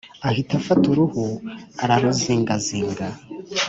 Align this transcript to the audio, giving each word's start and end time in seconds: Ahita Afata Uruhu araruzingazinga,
Ahita 0.29 0.53
Afata 0.59 0.85
Uruhu 0.93 1.23
araruzingazinga, 1.83 3.05